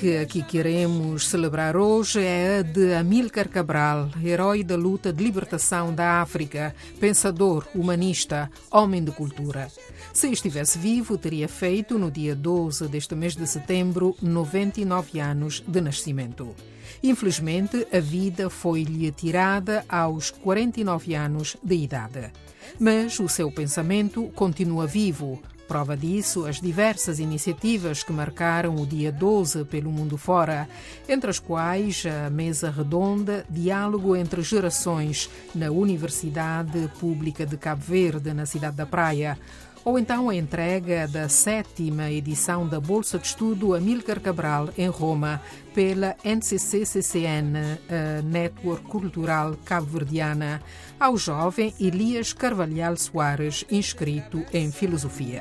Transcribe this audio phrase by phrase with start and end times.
[0.00, 5.94] Que aqui queremos celebrar hoje é a de Amílcar Cabral, herói da luta de libertação
[5.94, 9.70] da África, pensador, humanista, homem de cultura.
[10.14, 15.82] Se estivesse vivo, teria feito, no dia 12 deste mês de setembro, 99 anos de
[15.82, 16.54] nascimento.
[17.02, 22.32] Infelizmente, a vida foi-lhe tirada aos 49 anos de idade.
[22.78, 29.12] Mas o seu pensamento continua vivo, Prova disso as diversas iniciativas que marcaram o dia
[29.12, 30.68] 12 pelo mundo fora,
[31.08, 38.34] entre as quais a Mesa Redonda Diálogo entre Gerações na Universidade Pública de Cabo Verde,
[38.34, 39.38] na cidade da Praia,
[39.84, 45.40] ou então a entrega da sétima edição da Bolsa de Estudo Amílcar Cabral em Roma
[45.72, 50.60] pela NCC-CCN, a Network Cultural Cabo-Verdiana,
[51.00, 55.40] ao jovem Elias Carvalhal Soares, inscrito em Filosofia.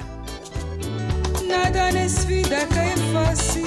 [1.45, 3.65] Nada nessa vida que é fácil,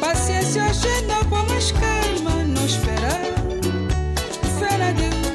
[0.00, 3.20] paciência agenda com mais calma, não esperar.
[4.58, 5.29] Fé na Deus,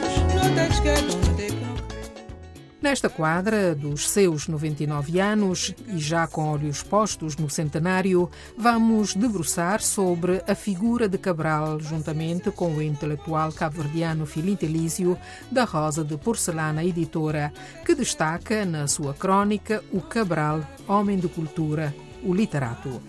[2.86, 9.81] Nesta quadra dos seus 99 anos e já com olhos postos no centenário, vamos debruçar
[9.81, 15.17] sobre a figura de Cabral, juntamente com o intelectual cabo-verdiano Filinto Elísio,
[15.52, 17.52] da Rosa de Porcelana Editora,
[17.83, 23.02] que destaca na sua crônica o Cabral, homem de cultura, o literato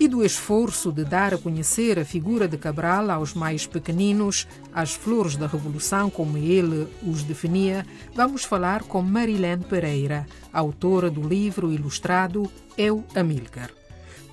[0.00, 4.94] e do esforço de dar a conhecer a figura de Cabral aos mais pequeninos, as
[4.94, 11.70] flores da Revolução, como ele os definia, vamos falar com Marilene Pereira, autora do livro
[11.70, 13.70] ilustrado Eu Amílcar.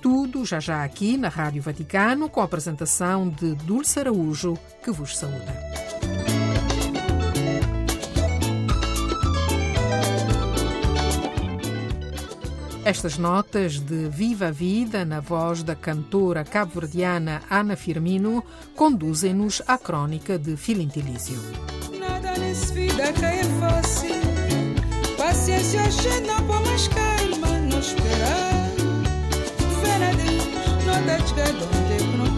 [0.00, 5.18] Tudo já já aqui na Rádio Vaticano, com a apresentação de Dulce Araújo, que vos
[5.18, 5.54] saúda.
[12.88, 18.42] Estas notas de Viva a Vida, na voz da cantora cabo-verdiana Ana Firmino,
[18.74, 21.38] conduzem-nos à crónica de Filintilício.
[22.00, 23.12] Nada nessa vida
[25.18, 25.82] paciência
[26.62, 28.72] mais calma, não esperar.
[29.82, 32.37] Fé na Deus, não deixa de onde não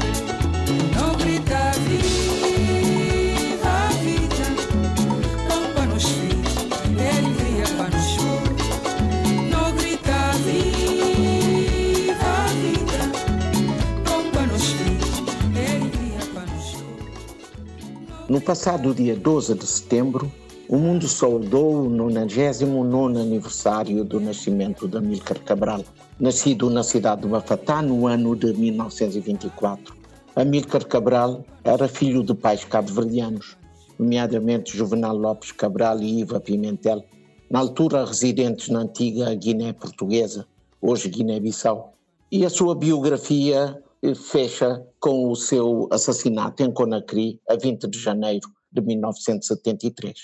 [18.31, 20.31] No passado dia 12 de setembro,
[20.69, 25.83] o mundo saudou o 99 aniversário do nascimento de Amílcar Cabral,
[26.21, 29.97] nascido na cidade de Mafatá no ano de 1924.
[30.37, 33.57] Amílcar Cabral era filho de pais cabo-verdianos,
[33.99, 37.05] nomeadamente Juvenal Lopes Cabral e Iva Pimentel,
[37.51, 40.47] na altura residentes na antiga Guiné Portuguesa,
[40.81, 41.95] hoje Guiné-Bissau.
[42.31, 43.83] E a sua biografia
[44.15, 50.15] fecha com o seu assassinato em Conakry a 20 de janeiro de 1973.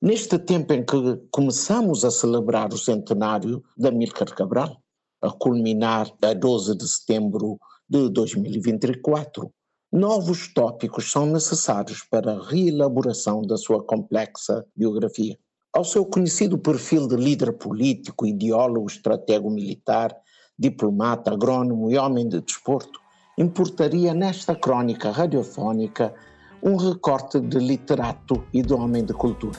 [0.00, 0.96] Neste tempo em que
[1.30, 4.82] começamos a celebrar o centenário de Cabral,
[5.20, 9.52] a culminar a 12 de setembro de 2024,
[9.92, 15.38] novos tópicos são necessários para a reelaboração da sua complexa biografia.
[15.72, 20.12] Ao seu conhecido perfil de líder político, ideólogo, estratego militar,
[20.58, 23.01] diplomata, agrónomo e homem de desporto,
[23.38, 26.14] importaria nesta crónica radiofónica
[26.62, 29.58] um recorte de literato e de homem de cultura.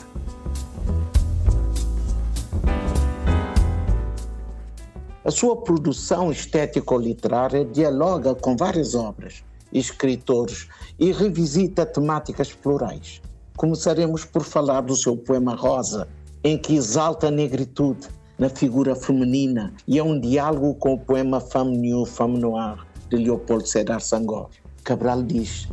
[5.25, 10.67] A sua produção estético-literária dialoga com várias obras, escritores
[10.99, 13.21] e revisita temáticas plurais.
[13.57, 16.07] Começaremos por falar do seu poema Rosa,
[16.43, 21.39] em que exalta a negritude na figura feminina e é um diálogo com o poema
[21.39, 22.81] Femme Nue, Femme Noire,
[23.13, 24.49] de Leopoldo Sedar Sangor.
[24.83, 25.67] Cabral diz: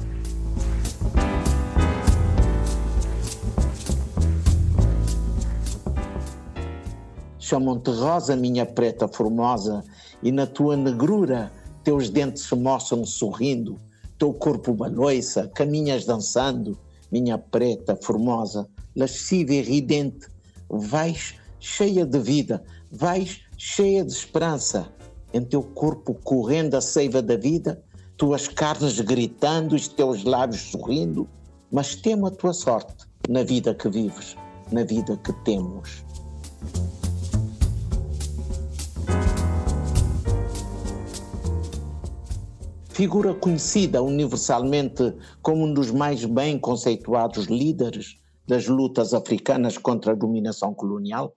[7.39, 9.83] Chamam-te rosa, minha preta formosa,
[10.23, 11.51] e na tua negrura
[11.83, 13.79] teus dentes se mostram sorrindo,
[14.19, 16.79] teu corpo baloiça, caminhas dançando,
[17.11, 20.29] minha preta formosa, lasciva e ridente,
[20.69, 24.93] vais cheia de vida, vais cheia de esperança,
[25.33, 27.83] em teu corpo correndo a seiva da vida,
[28.17, 31.29] tuas carnes gritando, os teus lábios sorrindo,
[31.71, 34.37] mas temo a tua sorte na vida que vives,
[34.71, 36.05] na vida que temos.
[42.89, 50.15] Figura conhecida universalmente como um dos mais bem conceituados líderes das lutas africanas contra a
[50.15, 51.35] dominação colonial,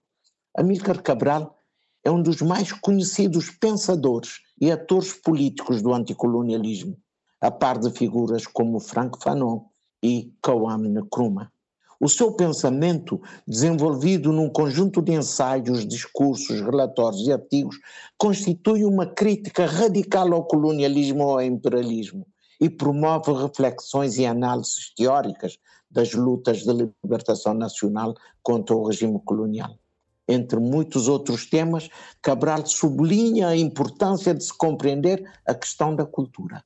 [0.58, 1.63] Amílcar Cabral
[2.04, 6.98] é um dos mais conhecidos pensadores e atores políticos do anticolonialismo,
[7.40, 9.62] a par de figuras como Frank Fanon
[10.02, 11.50] e Kwame Nkrumah.
[12.00, 17.78] O seu pensamento, desenvolvido num conjunto de ensaios, discursos, relatórios e artigos,
[18.18, 22.28] constitui uma crítica radical ao colonialismo ou ao imperialismo
[22.60, 25.58] e promove reflexões e análises teóricas
[25.90, 29.78] das lutas de libertação nacional contra o regime colonial.
[30.28, 31.90] Entre muitos outros temas,
[32.22, 36.64] Cabral sublinha a importância de se compreender a questão da cultura.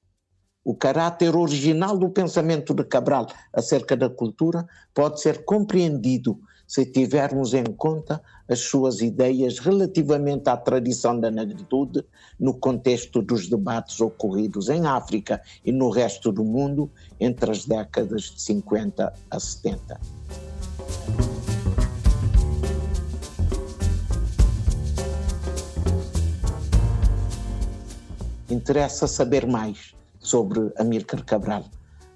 [0.63, 7.54] O caráter original do pensamento de Cabral acerca da cultura pode ser compreendido se tivermos
[7.54, 12.04] em conta as suas ideias relativamente à tradição da negritude
[12.38, 18.24] no contexto dos debates ocorridos em África e no resto do mundo entre as décadas
[18.24, 20.00] de 50 a 70.
[28.49, 31.65] Interessa saber mais sobre Amílcar Cabral,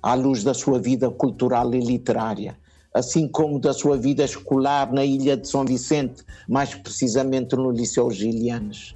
[0.01, 2.57] à luz da sua vida cultural e literária,
[2.93, 8.09] assim como da sua vida escolar na ilha de São Vicente, mais precisamente no Liceu
[8.09, 8.95] Gilianes.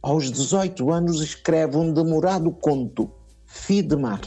[0.00, 3.10] Aos 18 anos escreve um demorado conto,
[3.46, 4.20] Fidemar,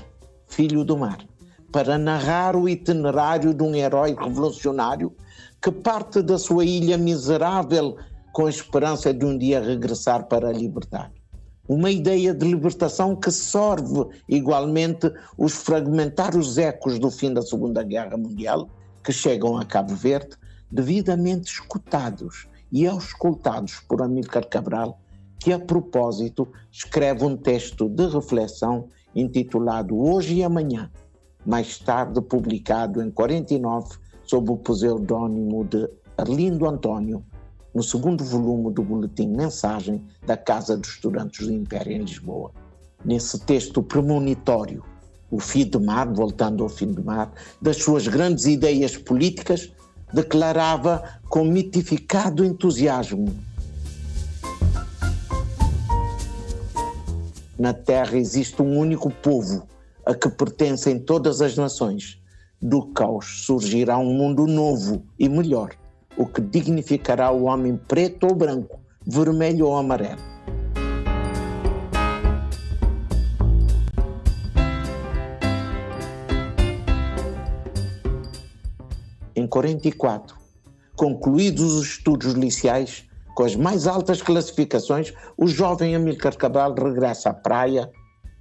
[0.45, 1.25] Filho do Mar,
[1.71, 5.15] para narrar o itinerário de um herói revolucionário
[5.61, 7.95] que parte da sua ilha miserável
[8.33, 11.19] com a esperança de um dia regressar para a liberdade
[11.69, 18.18] uma ideia de libertação que sorve igualmente os fragmentários ecos do fim da Segunda Guerra
[18.18, 18.68] Mundial,
[19.04, 20.36] que chegam a Cabo Verde,
[20.71, 25.00] devidamente escutados e auscultados por Amílcar Cabral,
[25.39, 30.92] que a propósito escreve um texto de reflexão intitulado Hoje e Amanhã,
[31.45, 35.88] mais tarde publicado em 49 sob o pseudônimo de
[36.18, 37.24] Arlindo Antônio,
[37.74, 42.51] no segundo volume do Boletim Mensagem da Casa dos Estudantes do Império em Lisboa.
[43.06, 44.83] Nesse texto premonitório,
[45.31, 47.31] o fim de mar, voltando ao fim de mar,
[47.62, 49.71] das suas grandes ideias políticas,
[50.12, 53.27] declarava com mitificado entusiasmo:
[57.57, 59.68] Na Terra existe um único povo
[60.06, 62.19] a que pertencem todas as nações.
[62.62, 65.69] Do caos surgirá um mundo novo e melhor
[66.19, 68.77] o que dignificará o homem preto ou branco,
[69.07, 70.19] vermelho ou amarelo.
[79.33, 80.36] Em 44,
[80.98, 87.33] concluídos os estudos liciais, com as mais altas classificações, o jovem Amílcar Cabral regressa à
[87.33, 87.89] Praia,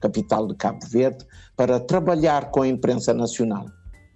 [0.00, 1.24] capital de Cabo Verde,
[1.56, 3.66] para trabalhar com a imprensa nacional.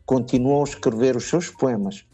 [0.05, 2.05] Continuou a escrever os seus poemas,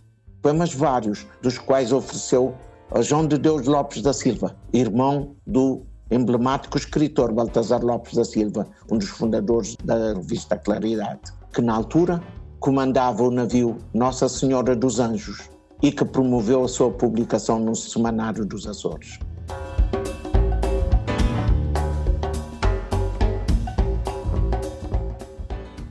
[0.42, 2.54] poemas vários, dos quais ofereceu
[2.90, 8.66] a João de Deus Lopes da Silva, irmão do emblemático escritor Baltazar Lopes da Silva,
[8.90, 11.21] um dos fundadores da revista Claridade,
[11.52, 12.23] que na altura
[12.61, 15.50] comandava o navio Nossa Senhora dos Anjos
[15.83, 19.18] e que promoveu a sua publicação no Semanário dos Açores.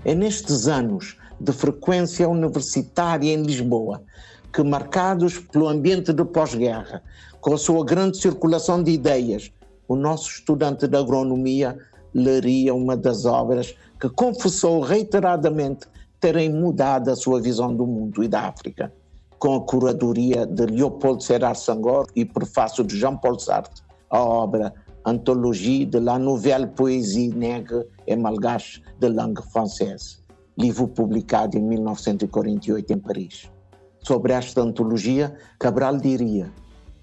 [0.03, 4.01] É nestes anos de frequência universitária em Lisboa
[4.51, 7.01] que, marcados pelo ambiente de pós-guerra,
[7.39, 9.51] com a sua grande circulação de ideias,
[9.87, 11.77] o nosso estudante de agronomia
[12.13, 15.87] leria uma das obras que confessou reiteradamente
[16.19, 18.91] terem mudado a sua visão do mundo e da África,
[19.39, 24.73] com a curadoria de Leopold Sédar Senghor e prefácio de Jean-Paul Sartre, a obra
[25.05, 30.19] Anthologie de la Nouvelle Poésie Nègre et Malgache de langue française,
[30.57, 33.56] livro publicado em 1948 em Paris.
[34.07, 36.49] Sobre esta antologia, Cabral diria: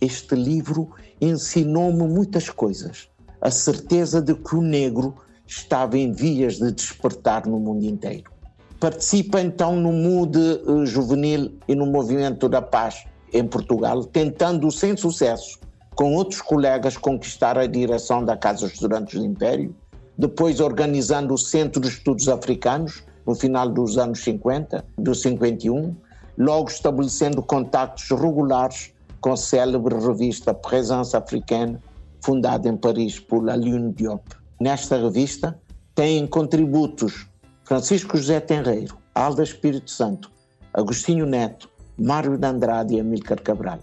[0.01, 0.89] Este livro
[1.21, 3.11] ensinou-me muitas coisas.
[3.43, 5.15] A certeza de que o negro
[5.47, 8.33] estava em vias de despertar no mundo inteiro.
[8.81, 14.97] Participa então no MUD uh, juvenil e no Movimento da Paz em Portugal, tentando, sem
[14.97, 15.59] sucesso,
[15.95, 19.77] com outros colegas, conquistar a direção da Casa dos Estudantes do Império,
[20.17, 25.95] depois organizando o Centro de Estudos Africanos, no final dos anos 50, do 51,
[26.37, 31.79] logo estabelecendo contactos regulares com a célebre revista Présence Africaine,
[32.21, 34.23] fundada em Paris por Alioune Diop.
[34.61, 35.59] Nesta revista
[35.95, 37.27] têm contributos
[37.65, 40.31] Francisco José Tenreiro, Alda Espírito Santo,
[40.73, 43.79] Agostinho Neto, Mário de Andrade e Amílcar Cabral.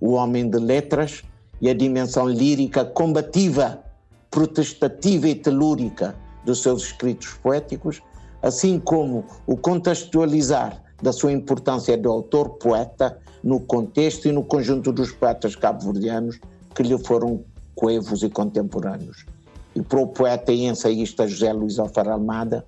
[0.00, 1.22] O homem de letras
[1.60, 3.82] e a dimensão lírica combativa,
[4.30, 8.02] protestativa e telúrica dos seus escritos poéticos,
[8.42, 15.10] assim como o contextualizar da sua importância de autor-poeta no contexto e no conjunto dos
[15.10, 16.38] poetas cabo-verdianos
[16.74, 17.44] que lhe foram
[17.74, 19.26] coevos e contemporâneos.
[19.74, 22.64] E para o poeta e ensaísta José Luís Alfaro Almada,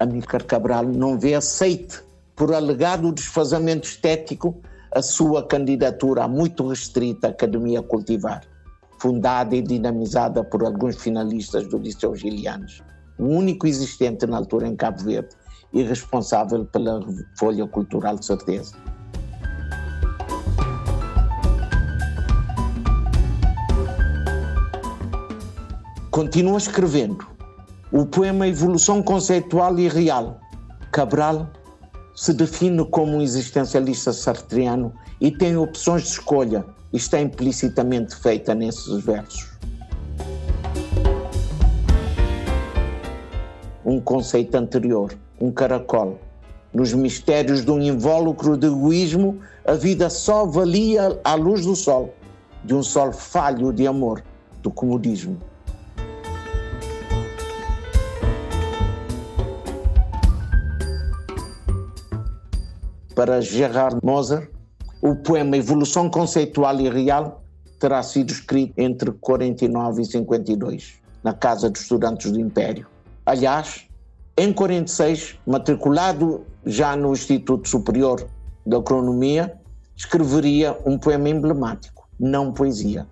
[0.00, 2.00] Amílcar Cabral não vê aceite,
[2.34, 4.56] por alegado desfazamento estético,
[4.92, 8.42] a sua candidatura à muito restrita Academia Cultivar,
[8.98, 12.82] fundada e dinamizada por alguns finalistas do Liceu Gilianos,
[13.18, 15.36] o único existente na altura em Cabo Verde
[15.74, 17.00] e responsável pela
[17.36, 18.74] Folha Cultural de Certeza.
[26.10, 27.26] Continua escrevendo
[27.90, 30.40] o poema Evolução Conceitual e Real.
[30.92, 31.50] Cabral
[32.14, 39.02] se define como um existencialista sartriano e tem opções de escolha, está implicitamente feita nesses
[39.02, 39.52] versos.
[43.84, 46.18] Um conceito anterior, um caracol.
[46.72, 52.14] Nos mistérios de um invólucro de egoísmo, a vida só valia à luz do sol,
[52.64, 54.22] de um sol falho de amor,
[54.60, 55.38] do comodismo.
[63.14, 64.50] Para Gerard Moser,
[65.00, 67.44] o poema Evolução Conceitual e Real
[67.78, 72.86] terá sido escrito entre 49 e 52, na Casa dos Estudantes do Império.
[73.24, 73.86] Aliás,
[74.36, 78.26] em 46, matriculado já no Instituto Superior
[78.66, 79.54] de Agronomia,
[79.96, 83.06] escreveria um poema emblemático, não poesia.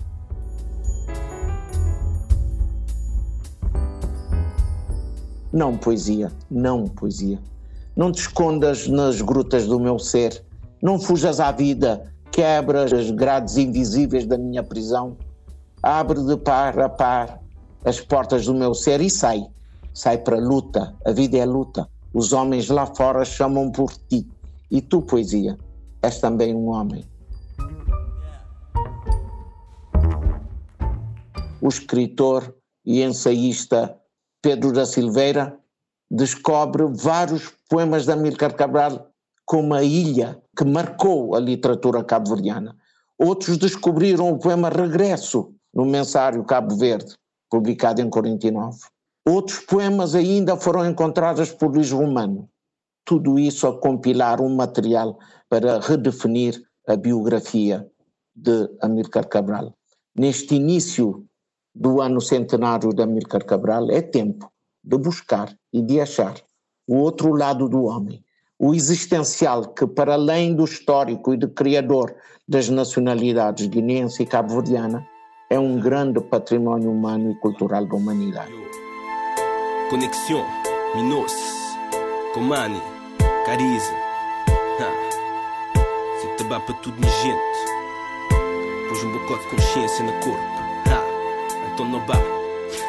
[5.53, 7.39] Não poesia, não poesia.
[7.95, 10.43] Não te escondas nas grutas do meu ser.
[10.83, 12.11] Não fujas à vida.
[12.33, 15.17] Quebra as grades invisíveis da minha prisão.
[15.83, 17.39] Abre de par a par
[17.85, 19.47] as portas do meu ser e sai.
[19.95, 20.95] Sai para a luta.
[21.05, 21.89] A vida é luta.
[22.15, 24.27] Os homens lá fora chamam por ti.
[24.71, 25.59] E tu, poesia,
[26.03, 27.05] és também um homem.
[31.61, 33.97] O escritor e ensaísta
[34.43, 35.57] Pedro da Silveira
[36.11, 39.09] descobre vários poemas de Amílcar Cabral
[39.45, 42.77] como a ilha que marcou a literatura cabo-verdiana.
[43.19, 47.17] Outros descobriram o poema Regresso no Mensário Cabo Verde,
[47.49, 48.79] publicado em 49.
[49.25, 52.49] Outros poemas ainda foram encontrados por Luís Romano.
[53.05, 55.17] Tudo isso a compilar um material
[55.49, 57.87] para redefinir a biografia
[58.35, 59.75] de Amílcar Cabral.
[60.15, 61.25] Neste início
[61.73, 64.51] do ano centenário de Amílcar Cabral, é tempo
[64.83, 66.35] de buscar e de achar
[66.89, 68.25] o outro lado do homem,
[68.59, 72.15] o existencial que, para além do histórico e do criador
[72.47, 75.07] das nacionalidades guineense e cabo-verdiana,
[75.49, 78.72] é um grande património humano e cultural da humanidade.
[79.93, 80.47] Conexão,
[80.95, 81.35] Minos,
[82.33, 82.81] Comani,
[83.45, 83.93] Cariza.
[86.19, 90.43] Se te para tudo na gente, pôs um bocado de consciência no corpo.
[90.87, 91.75] Ha.
[91.75, 92.42] Então não bate.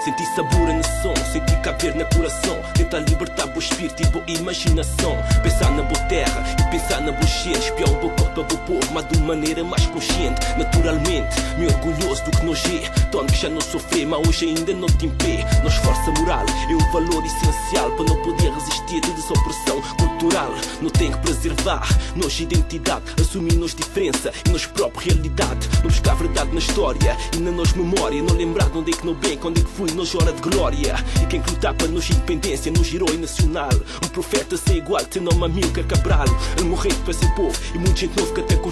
[0.04, 2.62] Senti sabor no som, senti caber na coração.
[2.76, 5.18] Tenta libertar o espírito e boa imaginação.
[5.42, 7.58] Pensar na boa terra e pensar na boa cheia.
[7.58, 10.42] Espiar bom corpo, boa povo, mas de maneira mais consciente.
[10.58, 12.90] Naturalmente, me orgulhoso do que nós é.
[13.10, 15.46] Tono que já não sofri, mas hoje ainda não te impê.
[15.64, 20.52] Nossa força moral é um valor essencial para não poder resistir de desopressão cultural.
[20.82, 25.70] Não tem que preservar nossa identidade, assumir nossa diferença e nossa própria realidade.
[25.84, 28.22] Não buscar verdade na história e na nossa memória.
[28.22, 30.42] Não lembrar de onde é que não bem, quando é que fui nos hora de
[30.42, 30.96] glória.
[31.22, 31.42] E quem
[31.88, 33.70] nos independência, nos herói nacional.
[34.04, 35.46] Um profeta sem igual, tem nome
[35.84, 36.26] Cabral.
[36.58, 38.72] Ele morreu para ser povo e muita gente novo que até com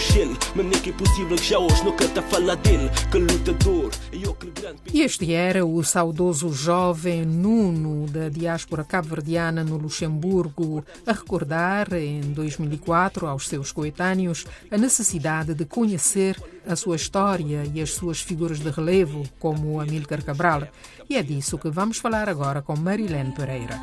[0.55, 2.89] Mas nem que é possível que já hoje nunca está a falar dele.
[3.12, 4.77] Que lutador e eu que grande...
[4.93, 12.22] E este era o saudoso jovem Nuno da diáspora cabo-verdiana no Luxemburgo a recordar em
[12.22, 16.38] 2004 aos seus coetâneos a necessidade de conhecer
[16.68, 20.68] a sua história e as suas figuras de relevo, como Amílcar Cabral.
[21.10, 23.80] E é disso que vamos falar agora com Marilene Pereira.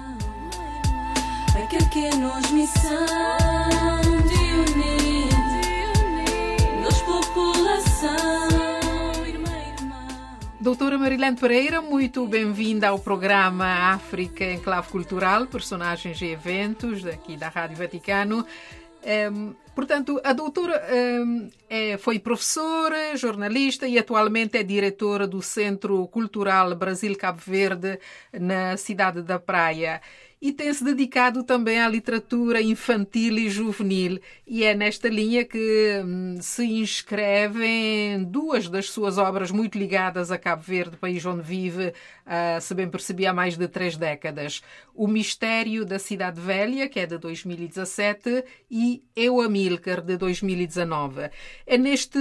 [1.63, 3.07] Aquele que nos missão
[4.29, 5.29] de unir,
[6.83, 8.49] nos população.
[10.61, 17.37] Doutora Marilene Pereira, muito bem-vinda ao programa África em Clave Cultural, personagens e eventos aqui
[17.37, 18.45] da Rádio Vaticano.
[19.79, 26.75] Portanto, a doutora um, é, foi professora, jornalista e atualmente é diretora do Centro Cultural
[26.75, 27.97] Brasil-Cabo Verde
[28.33, 30.03] na cidade da Praia
[30.41, 34.21] e tem-se dedicado também à literatura infantil e juvenil.
[34.47, 40.39] E é nesta linha que hum, se inscrevem duas das suas obras muito ligadas a
[40.39, 44.63] Cabo Verde, país onde vive, uh, se bem percebi, há mais de três décadas.
[44.95, 51.31] O Mistério da Cidade Velha, que é de 2017, e Eu Amílcar, de 2019.
[51.67, 52.19] É neste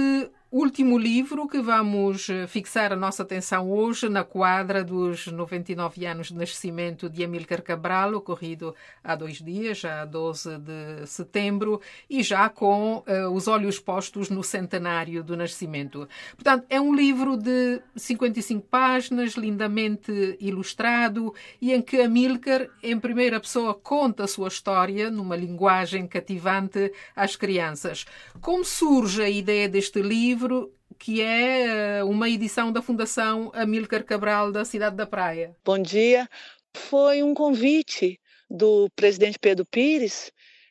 [0.50, 6.28] último livro que vamos eh, fixar a nossa atenção hoje na quadra dos 99 anos
[6.28, 8.74] de nascimento de Amílcar Cabral, ocorrido
[9.04, 14.42] há dois dias, a 12 de setembro, e já com uh, os olhos postos no
[14.42, 16.08] centenário do nascimento.
[16.34, 23.38] Portanto, é um livro de 55 páginas, lindamente ilustrado, e em que Amílcar, em primeira
[23.38, 28.06] pessoa, conta a sua história numa linguagem cativante às crianças.
[28.40, 30.37] Como surge a ideia deste livro?
[30.38, 35.56] Livro que é eh, uma edição da Fundação Amílcar Cabral da cidade da Praia.
[35.64, 36.28] Bom dia.
[36.72, 40.30] Foi um convite do presidente Pedro Pires.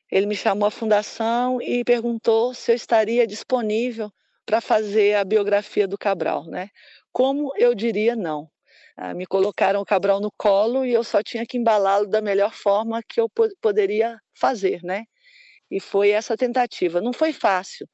[0.09, 4.09] Ele me chamou à fundação e perguntou se eu estaria disponível
[4.45, 6.69] para fazer a biografia do Cabral, né?
[7.11, 8.49] Como eu diria não?
[8.95, 12.53] Ah, me colocaram o Cabral no colo e eu só tinha que embalá-lo da melhor
[12.53, 13.29] forma que eu
[13.61, 15.03] poderia fazer, né?
[15.69, 17.01] E foi essa tentativa.
[17.01, 17.85] Não foi fácil,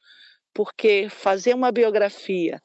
[0.53, 2.61] porque fazer uma biografia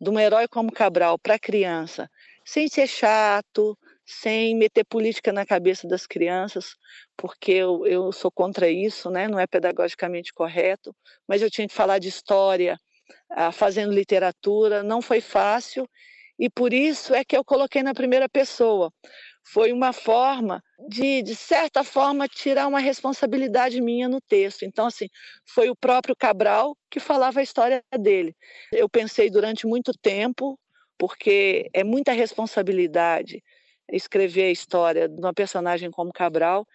[0.00, 2.10] de um herói como Cabral para criança,
[2.44, 6.74] sem ser chato, sem meter política na cabeça das crianças,
[7.16, 9.28] porque eu, eu sou contra isso, né?
[9.28, 10.94] não é pedagogicamente correto,
[11.26, 12.76] mas eu tinha que falar de história,
[13.30, 15.88] ah, fazendo literatura, não foi fácil,
[16.38, 18.92] e por isso é que eu coloquei na primeira pessoa,
[19.44, 24.64] foi uma forma de, de certa forma, tirar uma responsabilidade minha no texto.
[24.64, 25.06] Então, assim,
[25.46, 28.34] foi o próprio Cabral que falava a história dele.
[28.72, 30.58] Eu pensei durante muito tempo,
[30.98, 33.42] porque é muita responsabilidade
[33.90, 36.66] escrever a história de uma personagem como Cabral.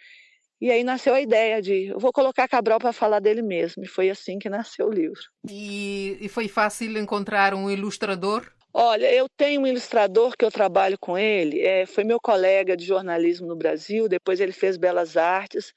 [0.60, 3.84] E aí nasceu a ideia de, eu vou colocar Cabral para falar dele mesmo.
[3.84, 5.22] E foi assim que nasceu o livro.
[5.50, 8.52] E, e foi fácil encontrar um ilustrador?
[8.73, 12.86] Olha, eu tenho um ilustrador que eu trabalho com ele, é, foi meu colega de
[12.86, 15.73] jornalismo no Brasil, depois ele fez Belas Artes,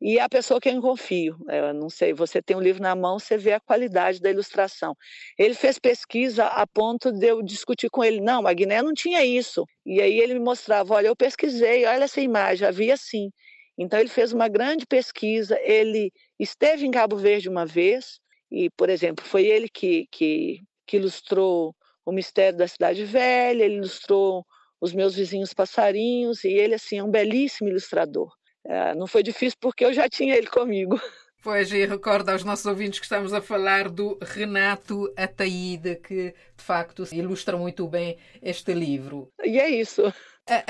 [0.00, 1.36] e é a pessoa que eu confio.
[1.48, 4.96] Eu não sei, você tem um livro na mão, você vê a qualidade da ilustração.
[5.38, 9.24] Ele fez pesquisa a ponto de eu discutir com ele, não, a Guiné não tinha
[9.24, 9.66] isso.
[9.84, 13.30] E aí ele me mostrava, olha, eu pesquisei, olha essa imagem, havia sim.
[13.76, 18.18] Então ele fez uma grande pesquisa, ele esteve em Cabo Verde uma vez,
[18.50, 23.76] e, por exemplo, foi ele que, que, que ilustrou o mistério da cidade velha, ele
[23.76, 24.44] ilustrou
[24.80, 28.30] os meus vizinhos passarinhos, e ele, assim, é um belíssimo ilustrador.
[28.64, 30.98] É, não foi difícil porque eu já tinha ele comigo.
[31.42, 36.62] Pois, e recordo aos nossos ouvintes que estamos a falar do Renato Ataída, que de
[36.62, 39.32] facto ilustra muito bem este livro.
[39.42, 40.12] E é isso.
[40.50, 40.64] A,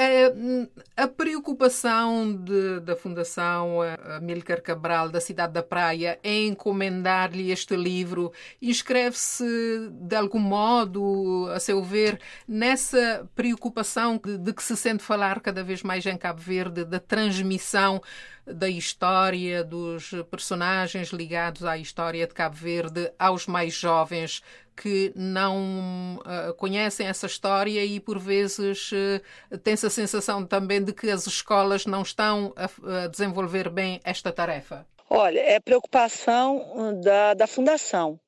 [0.99, 3.79] a, a preocupação de, da Fundação
[4.15, 8.31] Amílcar Cabral da cidade da Praia em encomendar-lhe este livro.
[8.61, 15.41] Inscreve-se de algum modo, a seu ver, nessa preocupação de, de que se sente falar
[15.41, 18.03] cada vez mais em Cabo Verde, da transmissão
[18.47, 24.43] da história, dos personagens ligados à história de Cabo Verde aos mais jovens
[24.81, 30.95] que não uh, conhecem essa história e, por vezes, uh, tem-se a sensação também de
[30.95, 34.87] que as escolas não estão a, desenvolver bem esta tarefa?
[35.11, 38.19] Olha, é preocupação da, da fundação.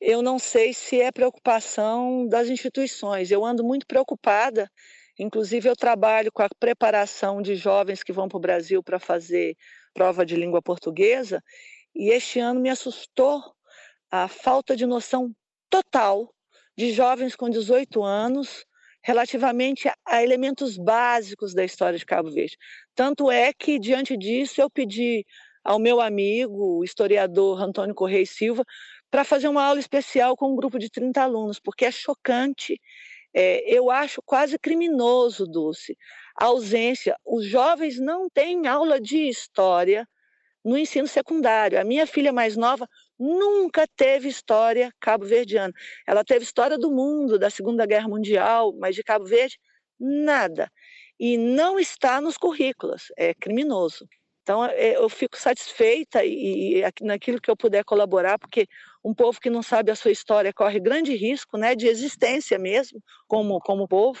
[0.00, 3.30] Eu não sei se é preocupação das instituições.
[3.30, 4.68] Eu ando muito preocupada.
[5.16, 9.56] Inclusive, eu trabalho com a preparação de jovens que vão para o Brasil para fazer
[9.94, 11.40] prova de língua portuguesa.
[11.94, 13.40] E este ano me assustou
[14.10, 15.32] a falta de noção
[15.72, 16.30] total
[16.76, 18.66] de jovens com 18 anos
[19.02, 22.58] relativamente a elementos básicos da história de Cabo Verde.
[22.94, 25.24] Tanto é que, diante disso, eu pedi
[25.64, 28.64] ao meu amigo, o historiador Antônio Correia Silva,
[29.10, 32.78] para fazer uma aula especial com um grupo de 30 alunos, porque é chocante,
[33.34, 35.96] é, eu acho quase criminoso, Dulce,
[36.38, 37.16] a ausência.
[37.24, 40.06] Os jovens não têm aula de história
[40.64, 41.80] no ensino secundário.
[41.80, 42.86] A minha filha mais nova
[43.22, 45.72] nunca teve história cabo-verdiana.
[46.06, 49.58] Ela teve história do mundo, da Segunda Guerra Mundial, mas de Cabo Verde,
[49.98, 50.70] nada.
[51.20, 54.08] E não está nos currículos, é criminoso.
[54.42, 58.66] Então, é, eu fico satisfeita e, naquilo que eu puder colaborar, porque
[59.04, 63.00] um povo que não sabe a sua história corre grande risco né, de existência mesmo,
[63.28, 64.20] como, como povo.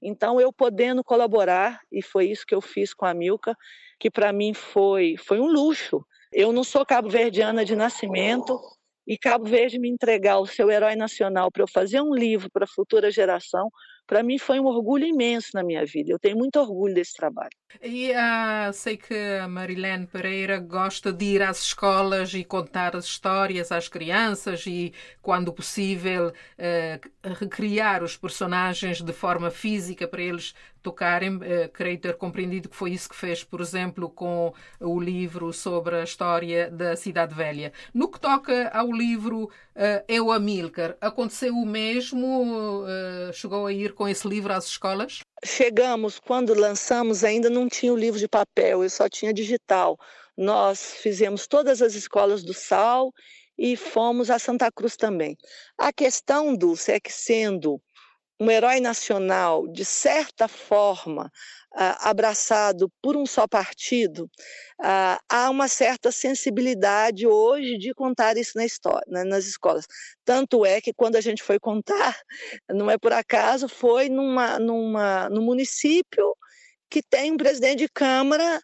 [0.00, 3.56] Então, eu podendo colaborar, e foi isso que eu fiz com a Milka,
[3.98, 6.06] que para mim foi, foi um luxo
[6.38, 8.60] Eu não sou cabo-verdiana de nascimento
[9.06, 12.64] e Cabo Verde me entregar o seu herói nacional para eu fazer um livro para
[12.64, 13.70] a futura geração
[14.06, 16.12] para mim foi um orgulho imenso na minha vida.
[16.12, 17.56] Eu tenho muito orgulho desse trabalho.
[17.82, 23.04] E uh, sei que a Marilene Pereira gosta de ir às escolas e contar as
[23.04, 30.54] histórias às crianças e, quando possível, uh, recriar os personagens de forma física para eles
[30.82, 31.36] tocarem.
[31.36, 35.96] Uh, creio ter compreendido que foi isso que fez, por exemplo, com o livro sobre
[35.96, 37.72] a história da Cidade Velha.
[37.92, 39.50] No que toca ao livro
[40.08, 42.84] Eu Amílcar, aconteceu o mesmo?
[43.32, 45.20] chegou a ir com esse livro às escolas?
[45.44, 49.98] Chegamos, quando lançamos, ainda não tinha o livro de papel, eu só tinha digital.
[50.36, 53.12] Nós fizemos todas as escolas do Sal
[53.58, 55.36] e fomos a Santa Cruz também.
[55.78, 57.80] A questão, Dulce, é que sendo
[58.38, 61.32] um herói nacional, de certa forma,
[61.74, 64.30] ah, abraçado por um só partido,
[64.78, 69.86] ah, há uma certa sensibilidade hoje de contar isso na história, nas escolas.
[70.24, 72.18] Tanto é que quando a gente foi contar,
[72.68, 76.36] não é por acaso, foi numa, numa, no município
[76.90, 78.60] que tem um presidente de Câmara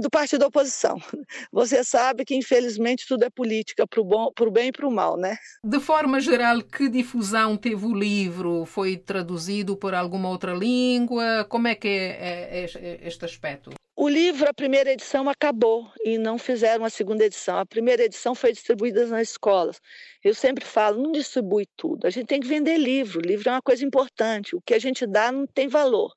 [0.00, 0.96] do partido da oposição.
[1.52, 5.36] Você sabe que, infelizmente, tudo é política, para o bem e para o mal, né?
[5.64, 8.64] De forma geral, que difusão teve o livro?
[8.64, 11.44] Foi traduzido por alguma outra língua?
[11.48, 13.72] Como é que é, é, é este aspecto?
[13.94, 17.58] O livro, a primeira edição acabou e não fizeram a segunda edição.
[17.58, 19.80] A primeira edição foi distribuída nas escolas.
[20.24, 22.06] Eu sempre falo, não distribui tudo.
[22.06, 23.20] A gente tem que vender livro.
[23.20, 24.56] O livro é uma coisa importante.
[24.56, 26.10] O que a gente dá não tem valor.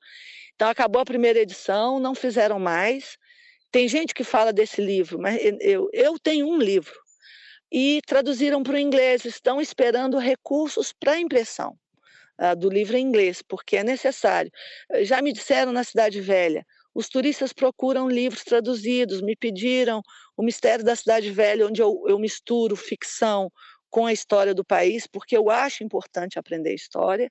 [0.56, 3.18] Então acabou a primeira edição, não fizeram mais.
[3.70, 6.98] Tem gente que fala desse livro, mas eu, eu tenho um livro.
[7.70, 11.76] E traduziram para o inglês, estão esperando recursos para impressão
[12.40, 14.50] uh, do livro em inglês, porque é necessário.
[15.02, 16.64] Já me disseram na Cidade Velha,
[16.94, 20.00] os turistas procuram livros traduzidos, me pediram
[20.36, 23.52] o Mistério da Cidade Velha, onde eu, eu misturo ficção
[23.90, 27.30] com a história do país, porque eu acho importante aprender história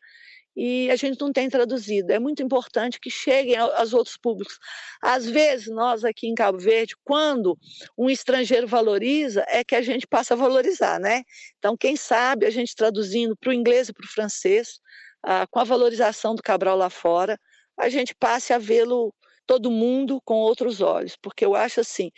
[0.55, 2.11] e a gente não tem traduzido.
[2.11, 4.57] É muito importante que cheguem aos outros públicos.
[5.01, 7.57] Às vezes, nós aqui em Cabo Verde, quando
[7.97, 11.23] um estrangeiro valoriza, é que a gente passa a valorizar, né?
[11.57, 14.79] Então, quem sabe a gente traduzindo para o inglês e para o francês,
[15.23, 17.37] ah, com a valorização do Cabral lá fora,
[17.77, 19.13] a gente passe a vê-lo
[19.45, 22.09] todo mundo com outros olhos, porque eu acho assim,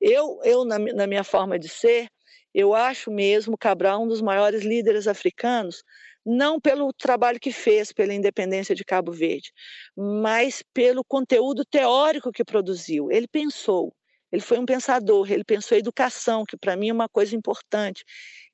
[0.00, 2.08] eu, eu na, na minha forma de ser,
[2.54, 5.82] eu acho mesmo Cabral um dos maiores líderes africanos,
[6.24, 9.52] não pelo trabalho que fez pela independência de Cabo Verde,
[9.96, 13.10] mas pelo conteúdo teórico que produziu.
[13.10, 13.94] Ele pensou,
[14.30, 18.04] ele foi um pensador, ele pensou a educação, que para mim é uma coisa importante.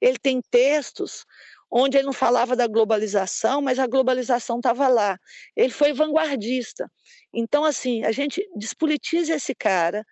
[0.01, 1.25] Ele tem textos
[1.71, 5.19] onde ele não falava da globalização, mas a globalização estava lá.
[5.55, 6.91] Ele foi vanguardista.
[7.33, 10.05] Então, assim, a gente despolitiza esse cara,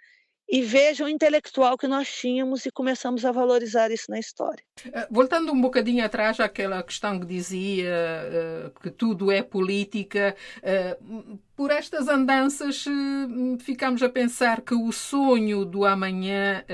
[0.48, 4.62] e veja o intelectual que nós tínhamos e começamos a valorizar isso na história.
[4.92, 11.38] Eh, voltando um bocadinho atrás àquela questão que dizia uh, que tudo é política, uh,
[11.56, 16.64] por estas andanças uh, ficamos a pensar que o sonho do amanhã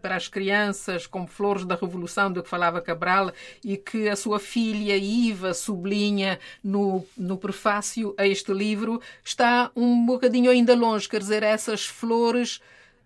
[0.00, 3.32] para as crianças, como flores da revolução do que falava Cabral
[3.64, 10.04] e que a sua filha Iva sublinha no, no prefácio a este livro, está um
[10.04, 12.60] bocadinho ainda longe, quer dizer, essas flores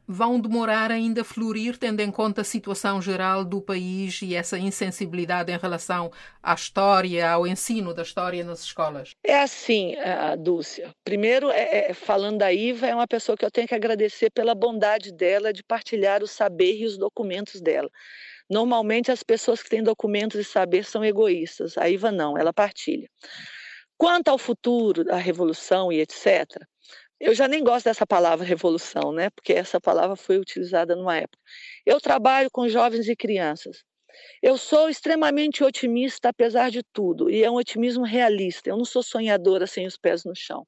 [0.07, 4.59] vão demorar ainda a florir, tendo em conta a situação geral do país e essa
[4.59, 6.11] insensibilidade em relação
[6.43, 9.11] à história, ao ensino da história nas escolas?
[9.25, 9.95] É assim,
[10.39, 10.91] Dúcia.
[11.05, 14.55] Primeiro, é, é, falando da Iva, é uma pessoa que eu tenho que agradecer pela
[14.55, 17.91] bondade dela de partilhar o saber e os documentos dela.
[18.49, 21.77] Normalmente, as pessoas que têm documentos e saber são egoístas.
[21.77, 23.09] A Iva não, ela partilha.
[23.99, 26.47] Quanto ao futuro, da revolução e etc.,
[27.21, 29.31] eu já nem gosto dessa palavra revolução, né?
[29.31, 31.39] Porque essa palavra foi utilizada numa época.
[31.85, 33.85] Eu trabalho com jovens e crianças.
[34.43, 38.71] Eu sou extremamente otimista, apesar de tudo, e é um otimismo realista.
[38.71, 40.67] Eu não sou sonhadora sem os pés no chão.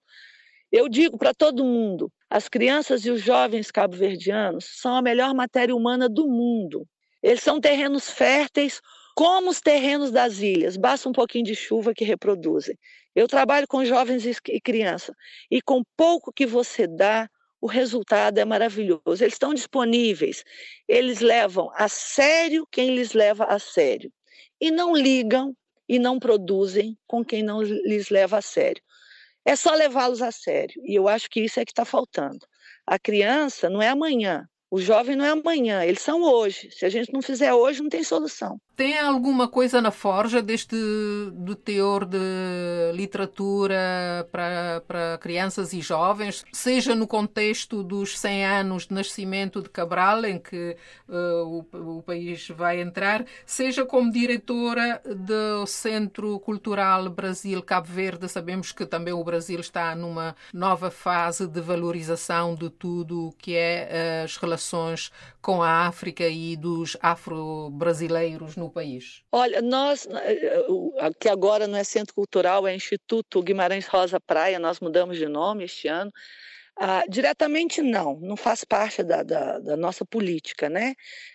[0.70, 5.74] Eu digo para todo mundo: as crianças e os jovens cabo-verdianos são a melhor matéria
[5.74, 6.86] humana do mundo.
[7.22, 8.80] Eles são terrenos férteis,
[9.18, 12.78] como os terrenos das ilhas, basta um pouquinho de chuva que reproduzem.
[13.18, 15.12] Eu trabalho com jovens e crianças,
[15.50, 17.28] e com pouco que você dá,
[17.60, 19.24] o resultado é maravilhoso.
[19.24, 20.44] Eles estão disponíveis,
[20.86, 24.12] eles levam a sério quem lhes leva a sério,
[24.60, 25.52] e não ligam
[25.88, 28.80] e não produzem com quem não lhes leva a sério.
[29.44, 32.46] É só levá-los a sério, e eu acho que isso é que está faltando.
[32.86, 36.68] A criança não é amanhã, O jovem não é amanhã, eles são hoje.
[36.70, 38.60] Se a gente não fizer hoje, não tem solução.
[38.76, 40.76] Tem alguma coisa na forja deste
[41.32, 42.18] do teor de
[42.92, 50.24] literatura para, crianças e jovens, seja no contexto dos 100 anos de nascimento de Cabral,
[50.26, 50.76] em que
[51.08, 58.28] uh, o, o país vai entrar, seja como diretora do Centro Cultural Brasil-Cabo Verde.
[58.28, 63.56] Sabemos que também o Brasil está numa nova fase de valorização de tudo o que
[63.56, 64.57] é as relações
[65.40, 69.22] com a África e dos afro-brasileiros no país?
[69.32, 70.66] Olha, nós, eh,
[71.20, 75.64] que agora não é Centro Cultural, é Instituto Guimarães Rosa Praia, nós mudamos de nome
[75.64, 76.12] este ano.
[76.80, 80.94] Ah, diretamente não, não faz parte da, da, da nossa política, né?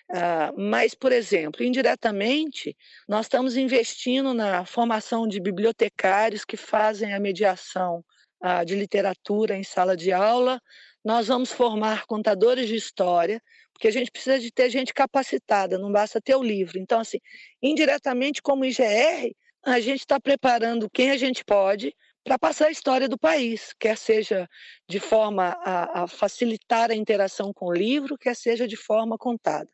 [0.09, 2.77] Ah, mas, por exemplo, indiretamente,
[3.09, 8.05] nós estamos investindo na formação de bibliotecários que fazem a mediação
[8.41, 10.62] ah, de literatura em sala de aula.
[11.03, 13.41] Nós vamos formar contadores de história,
[13.73, 16.79] porque a gente precisa de ter gente capacitada, não basta ter o livro.
[16.79, 17.19] Então, assim,
[17.61, 19.35] indiretamente, como IGR,
[19.65, 23.97] a gente está preparando quem a gente pode para passar a história do país, quer
[23.97, 24.47] seja
[24.87, 29.69] de forma a, a, facilitar a interação com o livro, quer seja de forma contada.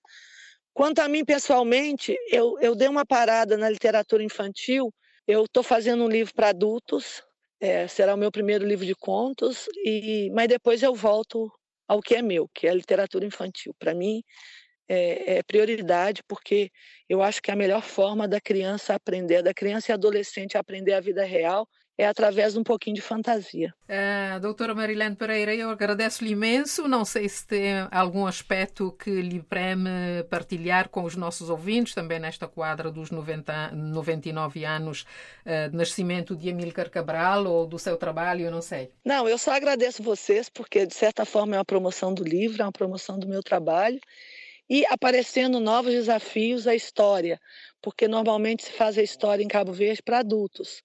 [0.73, 4.93] Quanto a mim pessoalmente, eu, eu dei uma parada na literatura infantil.
[5.27, 7.21] Eu estou fazendo um livro para adultos,
[7.59, 11.51] é, será o meu primeiro livro de contos, e, mas depois eu volto
[11.87, 13.73] ao que é meu, que é a literatura infantil.
[13.77, 14.23] Para mim,
[14.87, 16.71] é, é, prioridade, porque
[17.07, 20.99] eu acho que a melhor forma da criança aprender, da criança e adolescente aprender a
[20.99, 21.67] vida real,
[21.99, 23.73] é através de um pouquinho de fantasia.
[23.83, 26.87] Uh, doutora Marilene Pereira, eu agradeço-lhe imenso.
[26.87, 32.17] Não sei se tem algum aspecto que lhe preme partilhar com os nossos ouvintes, também
[32.17, 35.05] nesta quadra dos 90, 99 anos
[35.45, 38.93] uh, de nascimento de Amílcar Cabral ou do seu trabalho, eu não sei.
[39.03, 42.65] Não, eu só agradeço vocês, porque de certa forma é uma promoção do livro, é
[42.65, 43.99] uma promoção do meu trabalho
[44.69, 47.41] e aparecendo novos desafios à história,
[47.81, 50.81] porque normalmente se faz a história em Cabo Verde para adultos.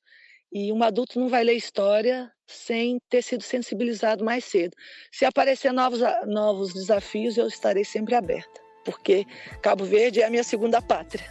[0.54, 4.76] E um adulto não vai ler história sem ter sido sensibilizado mais cedo.
[5.10, 9.26] Se aparecer novos, novos desafios, eu estarei sempre aberta, porque
[9.62, 11.24] Cabo Verde é a minha segunda pátria.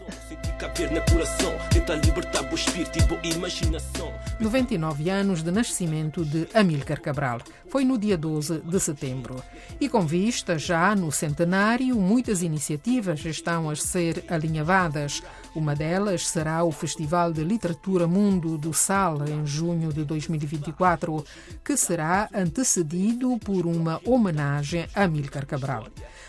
[4.39, 7.39] 99 anos de nascimento de Amílcar Cabral.
[7.67, 9.43] Foi no dia 12 de setembro.
[9.79, 15.21] E com vista já no centenário, muitas iniciativas estão a ser alinhavadas.
[15.55, 21.25] Uma delas será o Festival de Literatura Mundo do Sal, em junho de 2024,
[21.63, 25.87] que será antecedido por uma homenagem a Amílcar Cabral.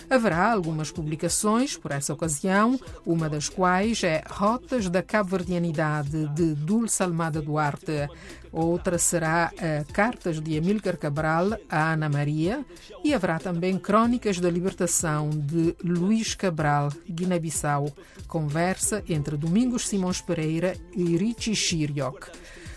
[0.09, 7.03] Haverá algumas publicações por essa ocasião, uma das quais é Rotas da Cabo-Verdianidade, de Dulce
[7.03, 8.09] Almada Duarte.
[8.53, 9.53] Outra será
[9.93, 12.65] Cartas de Amílcar Cabral a Ana Maria
[13.03, 17.93] e haverá também Crônicas da Libertação de Luís Cabral, Guiné-Bissau.
[18.29, 22.29] Conversa entre Domingos Simões Pereira e Richie Chiriok.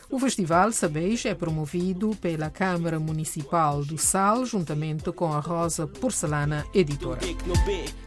[0.10, 6.66] O festival, sabeis, é promovido pela Câmara Municipal do Sal, juntamente com a Rosa Porcelana
[6.74, 7.20] Editora.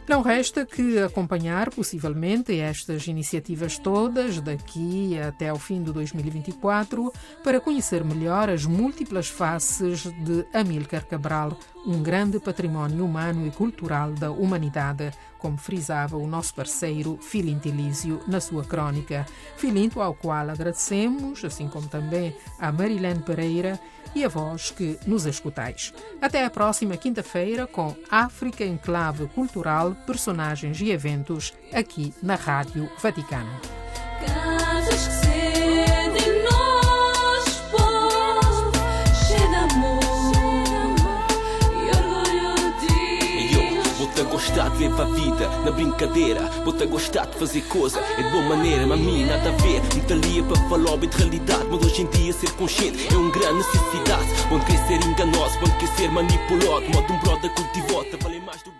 [0.09, 7.61] Não resta que acompanhar, possivelmente, estas iniciativas todas daqui até ao fim de 2024 para
[7.61, 11.55] conhecer melhor as múltiplas faces de Amílcar Cabral,
[11.85, 18.21] um grande património humano e cultural da humanidade, como frisava o nosso parceiro Filinto Elísio
[18.27, 19.25] na sua crônica.
[19.57, 23.79] Filinto ao qual agradecemos, assim como também a Marilene Pereira
[24.13, 25.93] e a vós que nos escutais.
[26.21, 32.89] Até a próxima quinta-feira com África em Clave Cultural, Personagens e Eventos, aqui na Rádio
[33.01, 33.51] Vaticano.
[44.41, 46.41] Gostar de viver a vida na brincadeira.
[46.63, 49.81] Vou-te gostar de fazer coisa, é de boa maneira, mas a mim nada a ver.
[49.93, 53.57] Muita lia para falar de realidade, mas hoje em dia ser consciente é uma grande
[53.57, 54.25] necessidade.
[54.51, 58.70] Onde quer ser enganoso, onde quer ser manipulado, modo um brother cultivado,